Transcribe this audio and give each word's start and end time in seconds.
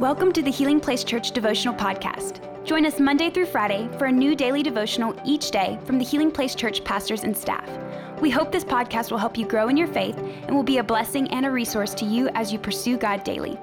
Welcome 0.00 0.30
to 0.34 0.42
the 0.42 0.50
Healing 0.52 0.78
Place 0.78 1.02
Church 1.02 1.32
Devotional 1.32 1.74
Podcast. 1.74 2.64
Join 2.64 2.86
us 2.86 3.00
Monday 3.00 3.30
through 3.30 3.46
Friday 3.46 3.88
for 3.98 4.04
a 4.04 4.12
new 4.12 4.36
daily 4.36 4.62
devotional 4.62 5.20
each 5.24 5.50
day 5.50 5.76
from 5.86 5.98
the 5.98 6.04
Healing 6.04 6.30
Place 6.30 6.54
Church 6.54 6.84
pastors 6.84 7.24
and 7.24 7.36
staff. 7.36 7.68
We 8.20 8.30
hope 8.30 8.52
this 8.52 8.62
podcast 8.62 9.10
will 9.10 9.18
help 9.18 9.36
you 9.36 9.44
grow 9.44 9.66
in 9.66 9.76
your 9.76 9.88
faith 9.88 10.16
and 10.16 10.54
will 10.54 10.62
be 10.62 10.78
a 10.78 10.84
blessing 10.84 11.26
and 11.32 11.44
a 11.44 11.50
resource 11.50 11.94
to 11.94 12.04
you 12.04 12.28
as 12.34 12.52
you 12.52 12.60
pursue 12.60 12.96
God 12.96 13.24
daily. 13.24 13.58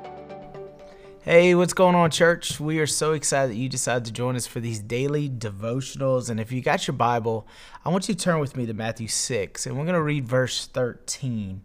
Hey, 1.21 1.55
what's 1.55 1.71
going 1.71 1.95
on, 1.95 2.11
church? 2.11 2.59
We 2.59 2.79
are 2.79 2.85
so 2.85 3.13
excited 3.13 3.51
that 3.51 3.57
you 3.57 3.69
decided 3.69 4.03
to 4.03 4.11
join 4.11 4.35
us 4.35 4.45
for 4.45 4.59
these 4.59 4.81
daily 4.81 5.29
devotionals. 5.29 6.29
And 6.29 6.41
if 6.41 6.51
you 6.51 6.61
got 6.61 6.85
your 6.85 6.97
Bible, 6.97 7.47
I 7.85 7.89
want 7.89 8.09
you 8.09 8.13
to 8.13 8.19
turn 8.21 8.41
with 8.41 8.57
me 8.57 8.65
to 8.65 8.73
Matthew 8.73 9.07
6, 9.07 9.65
and 9.65 9.77
we're 9.77 9.85
going 9.85 9.93
to 9.93 10.03
read 10.03 10.27
verse 10.27 10.67
13. 10.67 11.63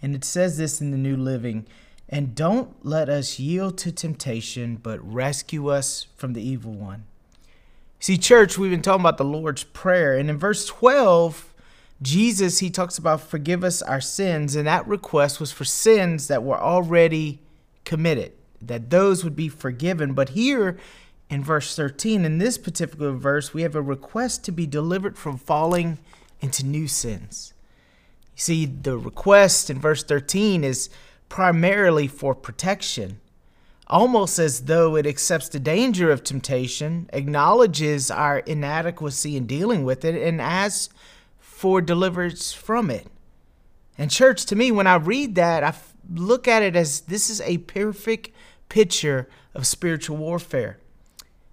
And 0.00 0.14
it 0.14 0.24
says 0.24 0.56
this 0.56 0.80
in 0.80 0.90
the 0.90 0.96
New 0.96 1.18
Living 1.18 1.66
And 2.08 2.34
don't 2.34 2.74
let 2.84 3.08
us 3.08 3.38
yield 3.38 3.78
to 3.78 3.92
temptation, 3.92 4.76
but 4.76 5.00
rescue 5.00 5.68
us 5.68 6.06
from 6.16 6.34
the 6.34 6.42
evil 6.42 6.72
one. 6.72 7.04
See, 7.98 8.16
church, 8.16 8.56
we've 8.56 8.70
been 8.70 8.82
talking 8.82 9.00
about 9.00 9.18
the 9.18 9.24
Lord's 9.24 9.64
Prayer. 9.64 10.16
And 10.16 10.30
in 10.30 10.38
verse 10.38 10.66
12, 10.66 11.52
Jesus, 12.00 12.60
he 12.60 12.70
talks 12.70 12.98
about 12.98 13.22
forgive 13.22 13.64
us 13.64 13.82
our 13.82 14.00
sins. 14.00 14.54
And 14.54 14.66
that 14.66 14.86
request 14.86 15.40
was 15.40 15.50
for 15.50 15.64
sins 15.64 16.28
that 16.28 16.42
were 16.42 16.60
already 16.60 17.40
committed 17.84 18.32
that 18.60 18.90
those 18.90 19.24
would 19.24 19.36
be 19.36 19.48
forgiven. 19.48 20.12
But 20.12 20.30
here 20.30 20.78
in 21.28 21.42
verse 21.42 21.74
13, 21.74 22.24
in 22.24 22.38
this 22.38 22.58
particular 22.58 23.12
verse, 23.12 23.52
we 23.52 23.62
have 23.62 23.74
a 23.74 23.82
request 23.82 24.44
to 24.44 24.52
be 24.52 24.66
delivered 24.66 25.16
from 25.16 25.38
falling 25.38 25.98
into 26.40 26.64
new 26.64 26.88
sins. 26.88 27.52
You 28.36 28.40
see, 28.40 28.66
the 28.66 28.98
request 28.98 29.70
in 29.70 29.80
verse 29.80 30.04
13 30.04 30.62
is 30.64 30.90
primarily 31.28 32.06
for 32.06 32.34
protection, 32.34 33.20
almost 33.86 34.38
as 34.38 34.62
though 34.62 34.96
it 34.96 35.06
accepts 35.06 35.48
the 35.48 35.60
danger 35.60 36.10
of 36.10 36.24
temptation, 36.24 37.08
acknowledges 37.12 38.10
our 38.10 38.40
inadequacy 38.40 39.36
in 39.36 39.46
dealing 39.46 39.84
with 39.84 40.04
it, 40.04 40.14
and 40.14 40.40
asks 40.40 40.92
for 41.38 41.80
deliverance 41.80 42.52
from 42.52 42.90
it. 42.90 43.06
And, 43.98 44.10
church, 44.10 44.44
to 44.46 44.56
me, 44.56 44.70
when 44.70 44.86
I 44.86 44.96
read 44.96 45.36
that, 45.36 45.64
I 45.64 45.74
look 46.12 46.46
at 46.46 46.62
it 46.62 46.76
as 46.76 47.02
this 47.02 47.30
is 47.30 47.40
a 47.40 47.58
perfect 47.58 48.30
picture 48.68 49.28
of 49.54 49.66
spiritual 49.66 50.16
warfare. 50.16 50.78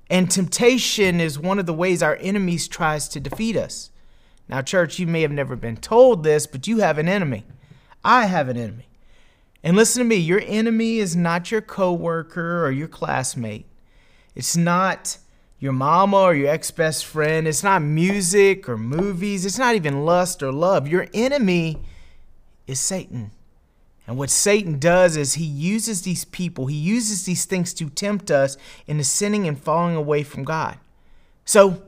And 0.09 0.29
temptation 0.29 1.19
is 1.19 1.39
one 1.39 1.57
of 1.57 1.65
the 1.65 1.73
ways 1.73 2.03
our 2.03 2.17
enemies 2.17 2.67
tries 2.67 3.07
to 3.09 3.19
defeat 3.19 3.55
us. 3.55 3.89
Now, 4.49 4.61
church, 4.61 4.99
you 4.99 5.07
may 5.07 5.21
have 5.21 5.31
never 5.31 5.55
been 5.55 5.77
told 5.77 6.23
this, 6.23 6.45
but 6.45 6.67
you 6.67 6.79
have 6.79 6.97
an 6.97 7.07
enemy. 7.07 7.45
I 8.03 8.25
have 8.25 8.49
an 8.49 8.57
enemy. 8.57 8.87
And 9.63 9.77
listen 9.77 10.01
to 10.01 10.07
me, 10.07 10.17
your 10.17 10.41
enemy 10.45 10.97
is 10.97 11.15
not 11.15 11.51
your 11.51 11.61
coworker 11.61 12.65
or 12.65 12.71
your 12.71 12.89
classmate. 12.89 13.65
It's 14.35 14.57
not 14.57 15.17
your 15.59 15.71
mama 15.71 16.17
or 16.17 16.35
your 16.35 16.49
ex-best 16.49 17.05
friend. 17.05 17.47
It's 17.47 17.63
not 17.63 17.81
music 17.81 18.67
or 18.67 18.77
movies. 18.77 19.45
It's 19.45 19.57
not 19.57 19.75
even 19.75 20.03
lust 20.03 20.43
or 20.43 20.51
love. 20.51 20.87
Your 20.87 21.07
enemy 21.13 21.77
is 22.67 22.79
Satan. 22.81 23.31
And 24.05 24.17
what 24.17 24.29
Satan 24.29 24.79
does 24.79 25.15
is 25.15 25.35
he 25.35 25.45
uses 25.45 26.01
these 26.01 26.25
people, 26.25 26.67
he 26.67 26.75
uses 26.75 27.23
these 27.23 27.45
things 27.45 27.73
to 27.75 27.89
tempt 27.89 28.29
us 28.29 28.57
into 28.85 29.05
sinning 29.05 29.47
and 29.47 29.57
falling 29.57 29.95
away 29.95 30.23
from 30.23 30.43
God. 30.43 30.77
So, 31.45 31.83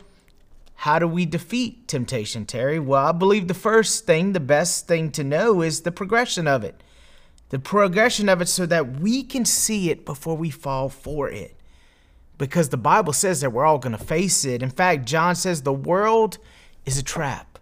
how 0.79 0.99
do 0.99 1.07
we 1.07 1.25
defeat 1.25 1.87
temptation, 1.87 2.45
Terry? 2.45 2.79
Well, 2.79 3.05
I 3.05 3.11
believe 3.11 3.47
the 3.47 3.53
first 3.53 4.05
thing, 4.05 4.33
the 4.33 4.39
best 4.39 4.87
thing 4.87 5.11
to 5.11 5.23
know 5.23 5.61
is 5.61 5.81
the 5.81 5.91
progression 5.91 6.47
of 6.47 6.63
it. 6.63 6.81
The 7.49 7.59
progression 7.59 8.29
of 8.29 8.41
it 8.41 8.47
so 8.47 8.65
that 8.65 8.99
we 8.99 9.23
can 9.23 9.45
see 9.45 9.89
it 9.89 10.05
before 10.05 10.35
we 10.35 10.49
fall 10.49 10.89
for 10.89 11.29
it. 11.29 11.55
Because 12.37 12.69
the 12.69 12.77
Bible 12.77 13.13
says 13.13 13.41
that 13.41 13.51
we're 13.51 13.65
all 13.65 13.77
going 13.77 13.97
to 13.97 14.03
face 14.03 14.43
it. 14.43 14.61
In 14.61 14.69
fact, 14.69 15.05
John 15.05 15.35
says 15.35 15.61
the 15.61 15.71
world 15.71 16.37
is 16.85 16.97
a 16.97 17.03
trap. 17.03 17.59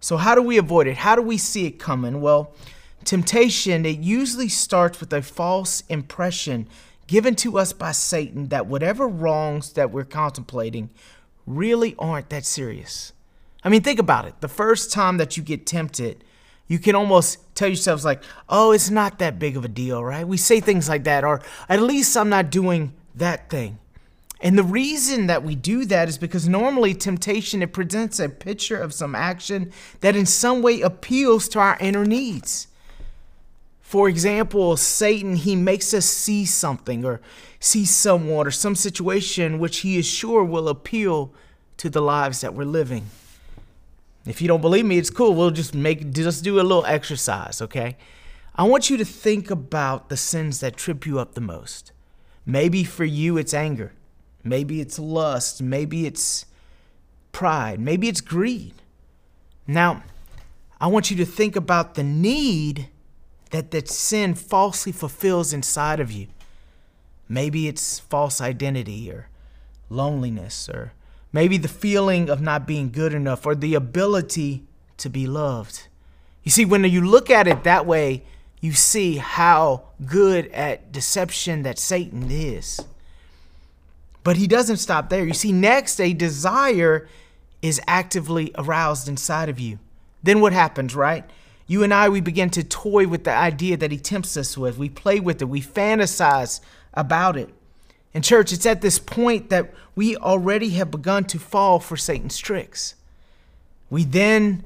So, 0.00 0.18
how 0.18 0.34
do 0.34 0.42
we 0.42 0.58
avoid 0.58 0.86
it? 0.86 0.98
How 0.98 1.16
do 1.16 1.22
we 1.22 1.38
see 1.38 1.66
it 1.66 1.78
coming? 1.78 2.20
Well, 2.20 2.54
Temptation, 3.04 3.84
it 3.84 3.98
usually 3.98 4.48
starts 4.48 5.00
with 5.00 5.12
a 5.12 5.22
false 5.22 5.82
impression 5.88 6.68
given 7.06 7.34
to 7.36 7.58
us 7.58 7.72
by 7.72 7.92
Satan 7.92 8.48
that 8.48 8.66
whatever 8.66 9.06
wrongs 9.06 9.74
that 9.74 9.90
we're 9.90 10.04
contemplating 10.04 10.90
really 11.46 11.94
aren't 11.98 12.30
that 12.30 12.46
serious. 12.46 13.12
I 13.62 13.68
mean, 13.68 13.82
think 13.82 13.98
about 13.98 14.26
it. 14.26 14.40
The 14.40 14.48
first 14.48 14.90
time 14.90 15.18
that 15.18 15.36
you 15.36 15.42
get 15.42 15.66
tempted, 15.66 16.24
you 16.66 16.78
can 16.78 16.94
almost 16.94 17.38
tell 17.54 17.68
yourselves, 17.68 18.04
like, 18.04 18.22
oh, 18.48 18.72
it's 18.72 18.90
not 18.90 19.18
that 19.18 19.38
big 19.38 19.56
of 19.56 19.64
a 19.64 19.68
deal, 19.68 20.02
right? 20.02 20.26
We 20.26 20.36
say 20.36 20.60
things 20.60 20.88
like 20.88 21.04
that, 21.04 21.24
or 21.24 21.42
at 21.68 21.82
least 21.82 22.16
I'm 22.16 22.28
not 22.28 22.50
doing 22.50 22.94
that 23.14 23.50
thing. 23.50 23.78
And 24.40 24.58
the 24.58 24.62
reason 24.62 25.26
that 25.28 25.42
we 25.42 25.54
do 25.54 25.84
that 25.86 26.08
is 26.08 26.18
because 26.18 26.48
normally 26.48 26.94
temptation 26.94 27.62
it 27.62 27.72
presents 27.72 28.20
a 28.20 28.28
picture 28.28 28.78
of 28.78 28.92
some 28.92 29.14
action 29.14 29.72
that 30.00 30.16
in 30.16 30.26
some 30.26 30.60
way 30.60 30.80
appeals 30.80 31.48
to 31.50 31.60
our 31.60 31.78
inner 31.80 32.04
needs. 32.04 32.66
For 33.80 34.08
example, 34.08 34.76
Satan, 34.76 35.36
he 35.36 35.56
makes 35.56 35.94
us 35.94 36.04
see 36.04 36.44
something 36.44 37.04
or 37.04 37.20
see 37.60 37.86
someone 37.86 38.46
or 38.46 38.50
some 38.50 38.74
situation 38.74 39.58
which 39.58 39.78
he 39.78 39.96
is 39.96 40.06
sure 40.06 40.44
will 40.44 40.68
appeal 40.68 41.32
to 41.78 41.88
the 41.88 42.02
lives 42.02 42.40
that 42.40 42.54
we're 42.54 42.64
living. 42.64 43.06
If 44.26 44.40
you 44.40 44.48
don't 44.48 44.60
believe 44.60 44.86
me, 44.86 44.98
it's 44.98 45.10
cool. 45.10 45.34
We'll 45.34 45.50
just 45.50 45.74
make 45.74 46.12
just 46.12 46.44
do 46.44 46.60
a 46.60 46.62
little 46.62 46.86
exercise, 46.86 47.60
okay? 47.60 47.96
I 48.54 48.64
want 48.64 48.88
you 48.88 48.96
to 48.96 49.04
think 49.04 49.50
about 49.50 50.08
the 50.08 50.16
sins 50.16 50.60
that 50.60 50.76
trip 50.76 51.06
you 51.06 51.18
up 51.18 51.34
the 51.34 51.40
most. 51.40 51.92
Maybe 52.46 52.84
for 52.84 53.04
you 53.04 53.36
it's 53.36 53.52
anger. 53.52 53.92
Maybe 54.42 54.80
it's 54.80 54.98
lust, 54.98 55.62
maybe 55.62 56.06
it's 56.06 56.44
pride, 57.32 57.80
maybe 57.80 58.08
it's 58.08 58.20
greed. 58.20 58.74
Now, 59.66 60.02
I 60.80 60.86
want 60.86 61.10
you 61.10 61.16
to 61.16 61.24
think 61.24 61.56
about 61.56 61.94
the 61.94 62.04
need 62.04 62.88
that 63.50 63.70
that 63.70 63.88
sin 63.88 64.34
falsely 64.34 64.92
fulfills 64.92 65.52
inside 65.52 65.98
of 65.98 66.12
you. 66.12 66.26
Maybe 67.28 67.68
it's 67.68 67.98
false 67.98 68.40
identity 68.40 69.10
or 69.10 69.28
loneliness 69.88 70.68
or 70.68 70.92
maybe 71.34 71.58
the 71.58 71.68
feeling 71.68 72.30
of 72.30 72.40
not 72.40 72.64
being 72.64 72.92
good 72.92 73.12
enough 73.12 73.44
or 73.44 73.56
the 73.56 73.74
ability 73.74 74.62
to 74.96 75.10
be 75.10 75.26
loved. 75.26 75.88
You 76.44 76.52
see, 76.52 76.64
when 76.64 76.84
you 76.84 77.04
look 77.04 77.28
at 77.28 77.48
it 77.48 77.64
that 77.64 77.84
way, 77.84 78.22
you 78.60 78.72
see 78.72 79.16
how 79.16 79.82
good 80.06 80.46
at 80.52 80.92
deception 80.92 81.64
that 81.64 81.76
Satan 81.76 82.30
is. 82.30 82.80
But 84.22 84.36
he 84.36 84.46
doesn't 84.46 84.76
stop 84.76 85.10
there. 85.10 85.26
You 85.26 85.34
see, 85.34 85.50
next, 85.50 86.00
a 86.00 86.12
desire 86.12 87.08
is 87.60 87.80
actively 87.88 88.52
aroused 88.54 89.08
inside 89.08 89.48
of 89.48 89.58
you. 89.58 89.80
Then 90.22 90.40
what 90.40 90.52
happens, 90.52 90.94
right? 90.94 91.24
You 91.66 91.82
and 91.82 91.92
I, 91.92 92.10
we 92.10 92.20
begin 92.20 92.50
to 92.50 92.62
toy 92.62 93.08
with 93.08 93.24
the 93.24 93.34
idea 93.34 93.76
that 93.76 93.90
he 93.90 93.98
tempts 93.98 94.36
us 94.36 94.56
with. 94.56 94.78
We 94.78 94.88
play 94.88 95.18
with 95.18 95.42
it, 95.42 95.46
we 95.46 95.60
fantasize 95.60 96.60
about 96.94 97.36
it. 97.36 97.50
In 98.14 98.22
church, 98.22 98.52
it's 98.52 98.64
at 98.64 98.80
this 98.80 99.00
point 99.00 99.50
that 99.50 99.74
we 99.96 100.16
already 100.16 100.70
have 100.70 100.90
begun 100.90 101.24
to 101.24 101.38
fall 101.38 101.80
for 101.80 101.96
Satan's 101.96 102.38
tricks. 102.38 102.94
We 103.90 104.04
then, 104.04 104.64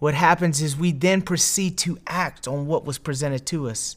what 0.00 0.14
happens 0.14 0.60
is 0.60 0.76
we 0.76 0.90
then 0.92 1.22
proceed 1.22 1.78
to 1.78 1.98
act 2.08 2.48
on 2.48 2.66
what 2.66 2.84
was 2.84 2.98
presented 2.98 3.46
to 3.46 3.70
us. 3.70 3.96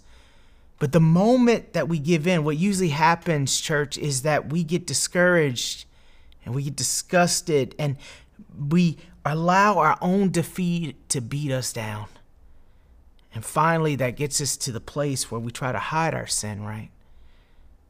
But 0.77 0.91
the 0.91 0.99
moment 0.99 1.73
that 1.73 1.87
we 1.87 1.99
give 1.99 2.25
in, 2.27 2.43
what 2.43 2.57
usually 2.57 2.89
happens, 2.89 3.59
church, 3.59 3.97
is 3.97 4.21
that 4.21 4.49
we 4.49 4.63
get 4.63 4.87
discouraged 4.87 5.85
and 6.45 6.55
we 6.55 6.63
get 6.63 6.75
disgusted 6.75 7.75
and 7.77 7.97
we 8.69 8.97
allow 9.25 9.77
our 9.77 9.97
own 10.01 10.31
defeat 10.31 11.09
to 11.09 11.21
beat 11.21 11.51
us 11.51 11.73
down. 11.73 12.07
And 13.33 13.45
finally, 13.45 13.95
that 13.95 14.15
gets 14.15 14.41
us 14.41 14.57
to 14.57 14.71
the 14.71 14.81
place 14.81 15.31
where 15.31 15.39
we 15.39 15.51
try 15.51 15.71
to 15.71 15.79
hide 15.79 16.13
our 16.13 16.27
sin, 16.27 16.63
right? 16.63 16.89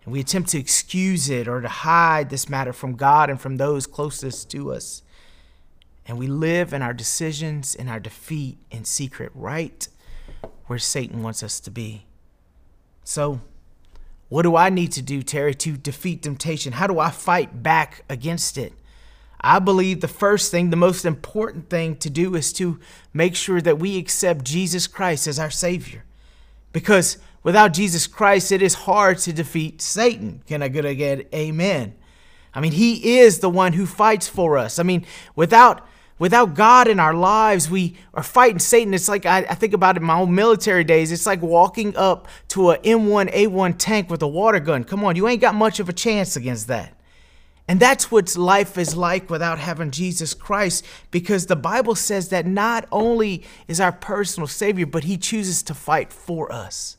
And 0.04 0.14
we 0.14 0.20
attempt 0.20 0.50
to 0.50 0.60
excuse 0.60 1.30
it 1.30 1.48
or 1.48 1.62
to 1.62 1.68
hide 1.68 2.30
this 2.30 2.50
matter 2.50 2.74
from 2.74 2.96
God 2.96 3.30
and 3.30 3.40
from 3.40 3.58
those 3.58 3.86
closest 3.86 4.50
to 4.52 4.74
us. 4.74 5.04
And 6.08 6.18
we 6.18 6.28
live 6.28 6.74
in 6.74 6.82
our 6.82 6.94
decisions 6.94 7.76
and 7.76 7.90
our 7.90 8.00
defeat 8.00 8.58
in 8.72 8.84
secret, 8.86 9.32
right 9.36 9.88
where 10.66 10.80
Satan 10.80 11.22
wants 11.22 11.44
us 11.44 11.60
to 11.60 11.72
be. 11.72 12.06
So, 13.04 13.42
what 14.30 14.44
do 14.44 14.56
I 14.56 14.70
need 14.70 14.94
to 14.94 15.02
do, 15.02 15.22
Terry, 15.22 15.54
to 15.56 15.76
defeat 15.76 16.24
temptation? 16.24 16.74
How 16.74 16.88
do 16.88 17.00
I 17.00 17.12
fight 17.12 17.62
back 17.62 18.06
against 18.10 18.58
it? 18.58 18.74
I 19.42 19.60
believe 19.60 20.00
the 20.00 20.08
first 20.08 20.52
thing, 20.52 20.70
the 20.70 20.78
most 20.78 21.04
important 21.04 21.70
thing 21.70 21.98
to 21.98 22.10
do 22.10 22.36
is 22.36 22.54
to 22.54 22.80
make 23.14 23.36
sure 23.36 23.60
that 23.60 23.80
we 23.80 23.98
accept 23.98 24.46
Jesus 24.46 24.88
Christ 24.88 25.28
as 25.28 25.40
our 25.40 25.50
Savior. 25.50 26.06
Because 26.72 27.18
without 27.44 27.74
Jesus 27.74 28.08
Christ, 28.08 28.52
it 28.52 28.62
is 28.62 28.74
hard 28.74 29.18
to 29.20 29.34
defeat 29.34 29.82
Satan. 29.82 30.42
Can 30.48 30.62
I 30.62 30.68
get 30.68 30.86
again? 30.86 31.24
Amen. 31.34 31.96
I 32.54 32.60
mean, 32.60 32.74
He 32.74 33.20
is 33.20 33.40
the 33.40 33.50
one 33.50 33.74
who 33.74 33.86
fights 33.86 34.28
for 34.28 34.58
us. 34.58 34.80
I 34.80 34.84
mean, 34.84 35.06
without 35.36 35.88
without 36.20 36.54
God 36.54 36.88
in 36.88 37.00
our 37.00 37.16
lives, 37.16 37.68
we 37.68 37.96
are 38.14 38.22
fighting 38.22 38.60
Satan. 38.60 38.94
It's 38.94 39.10
like 39.10 39.26
I, 39.26 39.40
I 39.40 39.56
think 39.56 39.74
about 39.74 39.98
it 39.98 40.02
in 40.02 40.06
my 40.06 40.20
own 40.20 40.36
military 40.36 40.84
days. 40.84 41.12
It's 41.12 41.26
like 41.26 41.42
walking 41.42 41.96
up 41.98 42.28
to 42.50 42.72
a 42.72 42.78
M1A1 42.78 43.76
tank 43.80 44.10
with 44.10 44.22
a 44.22 44.28
water 44.28 44.60
gun. 44.60 44.84
Come 44.84 45.04
on, 45.04 45.16
you 45.16 45.28
ain't 45.28 45.42
got 45.42 45.56
much 45.56 45.80
of 45.80 45.90
a 45.90 45.94
chance 45.94 46.36
against 46.36 46.68
that. 46.68 46.96
And 47.68 47.80
that's 47.80 48.12
what 48.12 48.36
life 48.36 48.78
is 48.78 48.96
like 48.96 49.30
without 49.30 49.58
having 49.58 49.92
Jesus 49.92 50.34
Christ, 50.34 50.86
because 51.10 51.46
the 51.46 51.56
Bible 51.56 51.96
says 51.96 52.30
that 52.30 52.46
not 52.46 52.86
only 52.92 53.44
is 53.68 53.80
our 53.80 53.92
personal 53.92 54.46
Savior, 54.46 54.86
but 54.86 55.06
He 55.06 55.18
chooses 55.18 55.64
to 55.64 55.74
fight 55.74 56.12
for 56.12 56.52
us. 56.52 56.98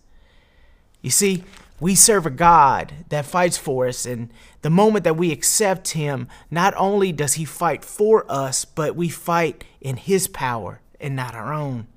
You 1.02 1.10
see, 1.10 1.44
we 1.80 1.94
serve 1.94 2.24
a 2.24 2.30
God 2.30 2.92
that 3.08 3.26
fights 3.26 3.58
for 3.58 3.86
us, 3.86 4.06
and 4.06 4.30
the 4.62 4.70
moment 4.70 5.04
that 5.04 5.16
we 5.16 5.32
accept 5.32 5.90
Him, 5.90 6.28
not 6.50 6.72
only 6.76 7.12
does 7.12 7.34
He 7.34 7.44
fight 7.44 7.84
for 7.84 8.24
us, 8.30 8.64
but 8.64 8.96
we 8.96 9.08
fight 9.08 9.64
in 9.80 9.96
His 9.96 10.28
power 10.28 10.80
and 11.00 11.14
not 11.14 11.34
our 11.34 11.52
own. 11.52 11.88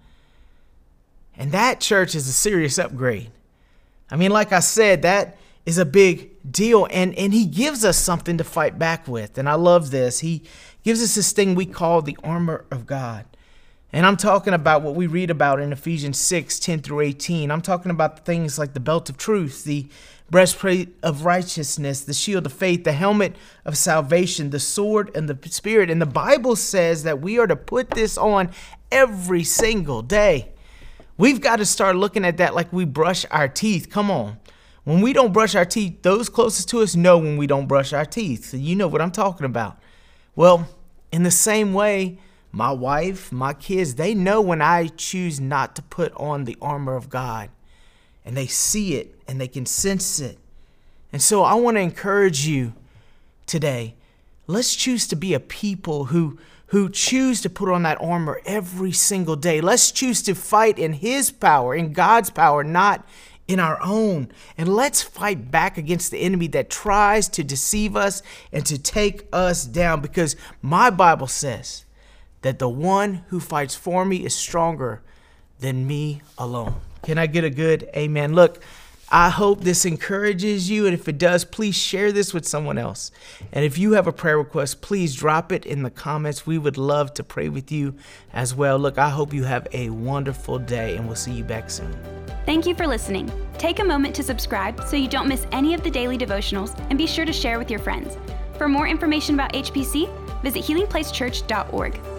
And 1.38 1.52
that 1.52 1.80
church 1.80 2.16
is 2.16 2.28
a 2.28 2.34
serious 2.34 2.80
upgrade. 2.80 3.30
I 4.10 4.16
mean, 4.16 4.31
like 4.31 4.52
I 4.52 4.60
said, 4.60 5.04
that 5.04 5.38
is 5.66 5.78
a 5.78 5.86
big 5.86 6.31
deal 6.52 6.88
and 6.92 7.13
and 7.16 7.34
he 7.34 7.46
gives 7.46 7.84
us 7.84 7.98
something 7.98 8.38
to 8.38 8.44
fight 8.44 8.78
back 8.78 9.07
with 9.07 9.38
and 9.38 9.50
i 9.50 9.56
love 9.56 9.92
this 9.92 10.19
he 10.19 10.44
gives 10.84 11.02
us 11.02 11.16
this 11.16 11.31
thing 11.31 11.56
we 11.56 11.66
call 11.66 12.02
the 12.02 12.18
armor 12.24 12.66
of 12.69 12.86
god 12.86 13.25
and 13.94 14.06
i'm 14.06 14.18
talking 14.18 14.54
about 14.54 14.82
what 14.82 14.96
we 14.96 15.08
read 15.08 15.30
about 15.30 15.60
in 15.60 15.72
ephesians 15.72 16.18
6 16.20 16.60
10 16.60 16.82
through 16.82 17.02
18 17.02 17.52
i'm 17.52 17.62
talking 17.62 17.92
about 17.92 18.26
things 18.26 18.58
like 18.58 18.74
the 18.74 18.80
belt 18.80 19.10
of 19.10 19.18
truth 19.18 19.64
the 19.64 19.88
breastplate 20.30 20.96
of 21.04 21.24
righteousness 21.24 22.02
the 22.02 22.14
shield 22.14 22.46
of 22.46 22.54
faith 22.54 22.84
the 22.84 22.92
helmet 22.92 23.36
of 23.64 23.78
salvation 23.78 24.50
the 24.50 24.60
sword 24.60 25.12
and 25.16 25.30
the 25.30 25.50
spirit. 25.50 25.90
And 25.90 26.02
the 26.02 26.06
bible 26.06 26.56
says 26.56 27.04
that 27.04 27.22
we 27.22 27.38
are 27.40 27.48
to 27.48 27.56
put 27.56 27.92
this 27.92 28.18
on 28.18 28.52
every 28.92 29.44
single 29.44 30.02
day. 30.02 30.52
We've 31.18 31.42
got 31.42 31.58
to 31.58 31.66
start 31.66 31.96
looking 31.96 32.26
at 32.26 32.38
that 32.38 32.56
like 32.56 32.72
we 32.74 32.86
brush 32.86 33.26
our 33.31 33.48
teeth. 33.48 33.90
Come 33.90 34.12
on. 34.12 34.38
When 34.84 35.02
we 35.02 35.14
don't 35.14 35.34
brush 35.34 35.56
our 35.56 35.66
teeth, 35.66 36.02
those 36.02 36.30
closest 36.30 36.70
to 36.70 36.81
us 36.81 36.96
know 36.96 37.18
when 37.18 37.38
we 37.38 37.48
don't 37.48 37.68
brush 37.68 37.94
our 37.94 38.06
teeth. 38.06 38.46
So 38.46 38.58
you 38.58 38.76
know 38.76 38.88
what 38.88 39.02
I'm 39.02 39.12
talking 39.12 39.46
about. 39.46 39.80
Well, 40.36 40.68
in 41.12 41.24
the 41.24 41.31
same 41.31 41.74
way, 41.74 42.20
my 42.56 42.72
wife, 42.72 43.34
my 43.34 43.52
kids, 43.52 43.96
they 43.96 44.13
know 44.13 44.40
when 44.40 44.62
I 44.62 44.88
choose 44.88 45.42
not 45.42 45.75
to 45.75 45.81
put 45.81 46.13
on 46.13 46.46
the 46.46 46.56
armor 46.62 46.96
of 46.96 47.10
God. 47.10 47.50
And 48.24 48.38
they 48.38 48.48
see 48.48 48.96
it 48.96 49.13
and 49.28 49.42
they 49.42 49.50
can 49.50 49.66
sense 49.66 50.22
it. 50.22 50.38
And 51.12 51.22
so 51.22 51.44
I 51.44 51.56
want 51.56 51.75
to 51.75 51.81
encourage 51.81 52.48
you 52.48 52.72
today. 53.46 53.96
Let's 54.48 54.74
choose 54.74 55.06
to 55.07 55.18
be 55.18 55.34
a 55.34 55.40
people 55.40 56.06
who 56.06 56.40
who 56.68 56.90
choose 56.90 57.42
to 57.42 57.50
put 57.50 57.69
on 57.69 57.84
that 57.84 58.02
armor 58.02 58.42
every 58.46 58.94
single 58.94 59.36
day. 59.36 59.60
Let's 59.60 59.92
choose 59.92 60.24
to 60.24 60.34
fight 60.34 60.80
in 60.80 60.94
his 60.94 61.31
power, 61.31 61.75
in 61.75 61.92
God's 61.94 62.30
power, 62.30 62.63
not 62.63 63.06
in 63.50 63.60
our 63.60 63.80
own. 63.84 64.31
And 64.57 64.74
let's 64.74 65.04
fight 65.04 65.52
back 65.52 65.78
against 65.78 66.10
the 66.10 66.19
enemy 66.19 66.48
that 66.48 66.69
tries 66.69 67.28
to 67.30 67.44
deceive 67.44 67.96
us 67.98 68.24
and 68.52 68.66
to 68.66 68.80
take 68.80 69.28
us 69.31 69.66
down 69.66 70.02
because 70.02 70.38
my 70.62 70.90
Bible 70.90 71.28
says 71.28 71.86
that 72.45 72.59
the 72.59 72.69
one 72.69 73.24
who 73.30 73.39
fights 73.39 73.74
for 73.74 74.06
me 74.06 74.24
is 74.24 74.36
stronger 74.36 75.01
than 75.62 75.88
me 75.88 76.21
alone. 76.38 76.75
Can 77.01 77.18
I 77.18 77.25
get 77.25 77.44
a 77.44 77.50
good 77.50 77.89
amen? 77.95 78.36
Look, 78.36 78.63
I 79.09 79.30
hope 79.30 79.62
this 79.62 79.83
encourages 79.83 80.69
you. 80.69 80.86
And 80.86 80.94
if 80.94 81.07
it 81.07 81.18
does, 81.18 81.44
please 81.44 81.74
share 81.74 82.12
this 82.12 82.36
with 82.36 82.47
someone 82.47 82.77
else. 82.77 83.09
And 83.51 83.65
if 83.65 83.80
you 83.80 83.94
have 83.94 84.06
a 84.06 84.13
prayer 84.13 84.38
request, 84.38 84.81
please 84.81 85.15
drop 85.15 85.51
it 85.51 85.65
in 85.65 85.81
the 85.81 85.89
comments. 85.89 86.45
We 86.45 86.59
would 86.59 86.77
love 86.77 87.15
to 87.15 87.24
pray 87.24 87.50
with 87.50 87.71
you 87.71 87.95
as 88.31 88.53
well. 88.53 88.77
Look, 88.77 89.00
I 89.00 89.09
hope 89.09 89.33
you 89.33 89.45
have 89.45 89.68
a 89.74 89.89
wonderful 89.89 90.59
day, 90.59 90.97
and 90.97 91.07
we'll 91.07 91.15
see 91.15 91.31
you 91.31 91.44
back 91.44 91.71
soon. 91.71 91.97
Thank 92.45 92.68
you 92.68 92.75
for 92.75 92.86
listening. 92.86 93.31
Take 93.57 93.80
a 93.80 93.83
moment 93.83 94.13
to 94.18 94.24
subscribe 94.24 94.88
so 94.88 94.97
you 94.97 95.07
don't 95.07 95.27
miss 95.27 95.47
any 95.51 95.74
of 95.74 95.81
the 95.81 95.89
daily 95.89 96.15
devotionals, 96.15 96.80
and 96.92 96.97
be 97.00 97.07
sure 97.07 97.25
to 97.25 97.33
share 97.33 97.57
with 97.57 97.71
your 97.71 97.80
friends. 97.80 98.19
For 98.59 98.68
more 98.68 98.88
information 98.88 99.33
about 99.33 99.53
HPC, 99.53 100.12
visit 100.44 100.62
healingplacechurch.org. 100.62 102.15